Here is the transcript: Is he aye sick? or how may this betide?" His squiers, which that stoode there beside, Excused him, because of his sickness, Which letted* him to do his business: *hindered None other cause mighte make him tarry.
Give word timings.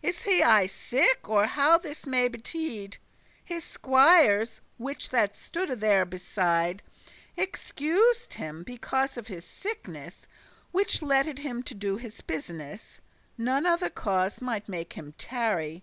Is 0.00 0.22
he 0.22 0.44
aye 0.44 0.66
sick? 0.66 1.28
or 1.28 1.44
how 1.46 1.72
may 1.72 1.78
this 1.78 2.04
betide?" 2.36 2.98
His 3.44 3.64
squiers, 3.64 4.60
which 4.78 5.10
that 5.10 5.34
stoode 5.36 5.80
there 5.80 6.04
beside, 6.04 6.84
Excused 7.36 8.34
him, 8.34 8.62
because 8.62 9.16
of 9.16 9.26
his 9.26 9.44
sickness, 9.44 10.28
Which 10.70 11.02
letted* 11.02 11.40
him 11.40 11.64
to 11.64 11.74
do 11.74 11.96
his 11.96 12.20
business: 12.20 13.00
*hindered 13.36 13.44
None 13.44 13.66
other 13.66 13.90
cause 13.90 14.38
mighte 14.38 14.68
make 14.68 14.92
him 14.92 15.14
tarry. 15.18 15.82